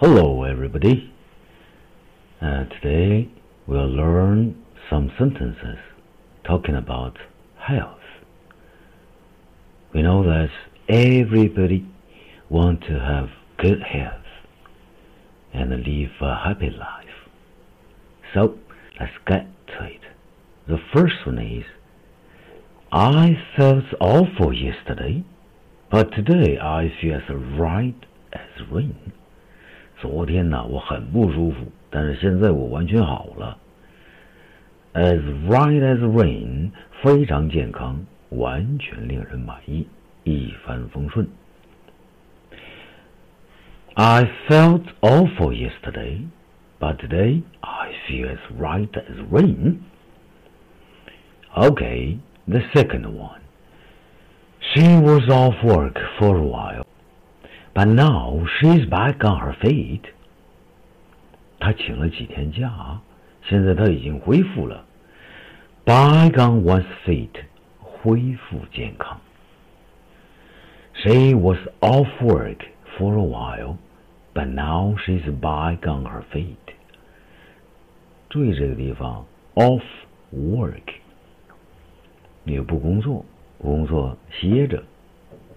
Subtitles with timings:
[0.00, 1.12] Hello, everybody.
[2.40, 3.28] Uh, today
[3.66, 4.56] we'll learn
[4.88, 5.76] some sentences
[6.42, 7.18] talking about
[7.58, 8.00] health.
[9.92, 10.48] We know that
[10.88, 11.86] everybody
[12.48, 13.28] want to have
[13.58, 14.24] good health
[15.52, 17.28] and live a happy life.
[18.32, 18.58] So
[18.98, 20.00] let's get to it.
[20.66, 21.66] The first one is
[22.90, 25.24] I felt awful yesterday,
[25.90, 29.12] but today I feel as right as rain.
[29.99, 31.57] 昨天呢，我很不舒服，
[31.89, 33.57] 但是现在我完全好了。
[34.93, 39.87] As right as rain，非常健康，完全令人满意，
[40.23, 41.27] 一帆风顺。
[43.95, 46.21] I felt awful yesterday,
[46.79, 49.77] but today I feel as right as rain.
[51.55, 53.39] Okay, the second one.
[54.59, 56.85] She was off work for a while,
[57.79, 60.01] but now she's back on her feet.
[61.59, 62.99] 她请了几天假，
[63.43, 64.85] 现在她已经恢复了。
[65.85, 67.29] Back on one's feet，
[67.79, 69.19] 恢复健康。
[70.93, 72.65] She was off work
[72.97, 73.77] for a while,
[74.33, 76.55] but now she's back on her feet.
[78.29, 79.83] 注意这个地方，off
[80.33, 80.95] work，
[82.43, 83.23] 你不工作，
[83.59, 84.83] 不工作歇着，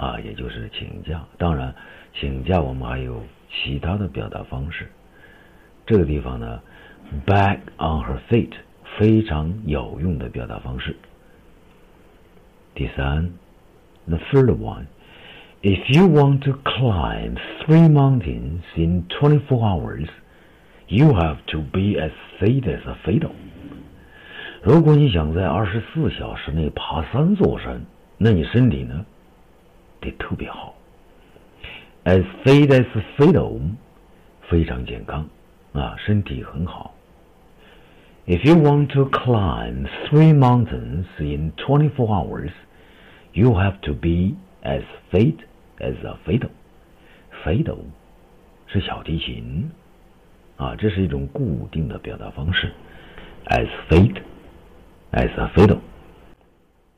[0.00, 1.22] 啊，也就是请假。
[1.36, 1.74] 当然，
[2.14, 4.88] 请假我们还有其他的表达方式。
[5.84, 6.62] 这个地方呢
[7.26, 8.52] ，back on her feet
[8.96, 10.96] 非常有用的表达方式。
[12.74, 13.30] 第三
[14.06, 14.86] ，the third one。
[15.62, 20.08] If you want to climb three mountains in twenty four hours,
[20.88, 23.32] you have to be as fit as a fiddle.
[24.62, 27.82] 如果你想在二十四小时内爬三座山，
[28.16, 29.04] 那你身体呢
[30.00, 30.74] 得特别好。
[32.04, 33.60] As fit as a fiddle，
[34.48, 35.28] 非常健康
[35.72, 36.94] 啊，身体很好。
[38.26, 42.52] If you want to climb three mountains in twenty-four hours,
[43.32, 45.36] you have to be as fit
[45.78, 47.84] as a fiddle，fiddle
[48.66, 49.70] 是小提琴
[50.56, 52.72] 啊，这是一种固定的表达方式。
[53.46, 54.22] As fit
[55.12, 55.80] as a fiddle.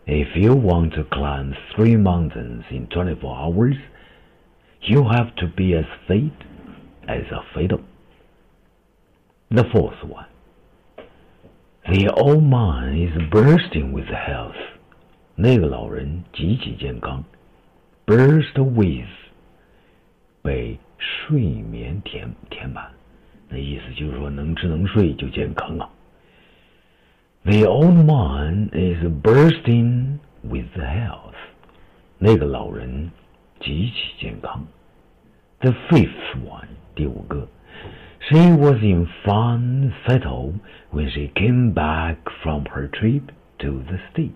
[0.05, 3.75] If you want to climb three mountains in 24 hours,
[4.81, 6.31] you have to be as fit
[7.07, 7.81] as a fiddle.
[9.49, 10.27] The fourth one.
[11.89, 14.55] The old man is bursting with health.
[15.35, 17.23] 那个老人极其健康。
[18.05, 19.09] burst with
[20.41, 22.89] 被睡眠填填满，
[23.49, 25.89] 那意思就是说能吃能睡就健康啊。
[27.45, 31.35] The old man is bursting with health，
[32.17, 33.11] 那个老人
[33.59, 34.65] 极其健康。
[35.59, 37.47] The fifth one，第五个，
[38.19, 40.53] She was in fun fettle
[40.91, 43.23] when she came back from her trip
[43.59, 44.33] to the States。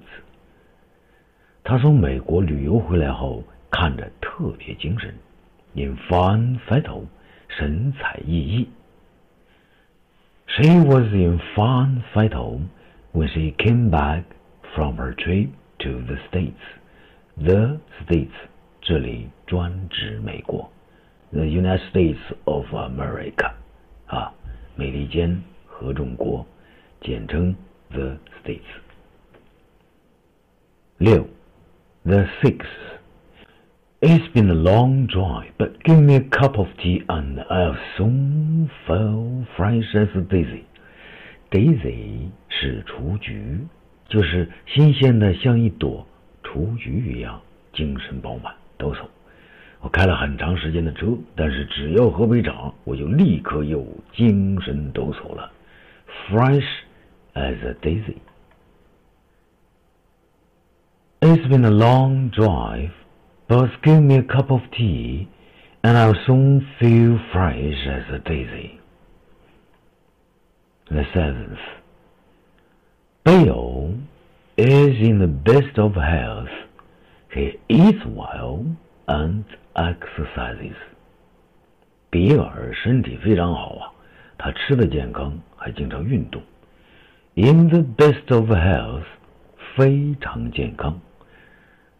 [1.63, 3.43] 她从美国旅游回来后。
[3.73, 5.15] 看着特别精神，
[5.75, 7.05] in fine fettle，
[7.47, 8.67] 神采奕奕。
[10.45, 12.63] She was in fine fettle
[13.15, 14.23] when she came back
[14.75, 15.49] from her trip
[15.79, 16.61] to the States.
[17.37, 18.33] The States
[18.81, 20.69] 这里专指美国，
[21.31, 23.51] the United States of America
[24.07, 24.33] 啊，
[24.75, 26.45] 美利坚合众国，
[27.01, 27.55] 简称
[27.89, 28.61] the States。
[30.97, 31.27] 六，
[32.03, 38.69] the sixth。it's been a long drive, but give me a cup of tea and I'll soon
[38.87, 40.65] feel fresh as a daisy.
[41.50, 43.58] Daisy 是雏菊，
[44.08, 46.06] 就是新鲜的像一朵
[46.42, 47.40] 雏菊一样，
[47.72, 49.06] 精神饱满，抖擞。
[49.80, 55.52] 我开了很长时间的车，但是只要喝杯茶，我就立刻又精神抖擞了
[56.28, 56.66] ，fresh
[57.34, 58.16] as a daisy.
[61.20, 62.90] It's been a long drive.
[63.48, 65.28] But give me a cup of tea,
[65.82, 68.80] and I'll soon feel fresh as a daisy.
[70.85, 71.59] The seventh.
[73.23, 73.95] Bill
[74.57, 76.49] is in the best of health.
[77.33, 78.65] He eats well
[79.05, 80.75] and exercises.
[82.09, 83.93] 比尔身体非常好啊，
[84.37, 86.41] 他吃的健康，还经常运动。
[87.35, 89.05] In the best of health，
[89.77, 90.99] 非常健康。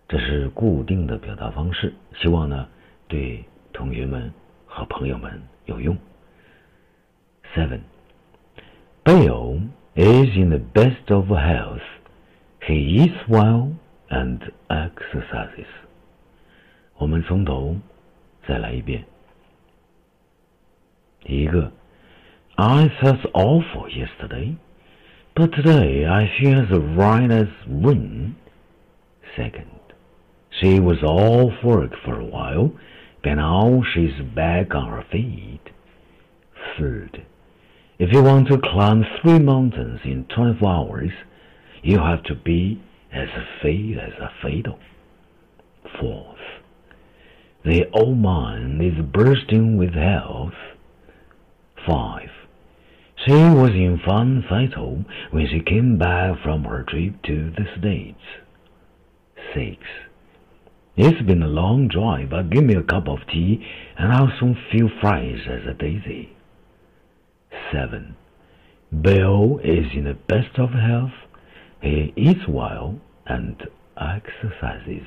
[0.09, 2.67] 这是固定的表达方式，希望呢
[3.07, 4.33] 对同学们
[4.65, 5.97] 和朋友们有用。
[7.55, 7.79] Seven.
[9.05, 9.61] Bill
[9.95, 11.81] is in the best of health.
[12.67, 13.73] He eats well
[14.09, 14.39] and
[14.69, 15.67] exercises.
[16.97, 17.77] 我们从头
[18.47, 19.05] 再来一遍。
[21.25, 21.71] 一个，
[22.55, 24.55] I felt awful yesterday,
[25.33, 28.35] but today I feel as right as rain.
[29.35, 29.65] Second,
[30.49, 32.71] she was off work for a while,
[33.23, 35.71] but now she's back on her feet.
[36.77, 37.21] Third,
[37.98, 41.10] if you want to climb three mountains in 24 hours,
[41.82, 43.28] you have to be as
[43.62, 44.78] fit as a fiddle.
[45.98, 46.36] Fourth,
[47.64, 50.52] the old man is bursting with health.
[51.86, 52.28] Five,
[53.24, 58.20] she was in fun fatal when she came back from her trip to the States.
[59.54, 59.78] Six,
[60.96, 63.66] it's been a long drive, but give me a cup of tea
[63.96, 66.35] and I'll soon feel fresh as a daisy.
[67.72, 68.16] 7.
[69.00, 71.12] Bill is in the best of health.
[71.82, 73.62] He eats well and
[74.00, 75.06] exercises.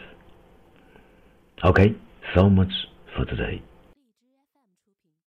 [1.63, 1.95] Okay,
[2.35, 2.71] so much
[3.15, 3.61] for today.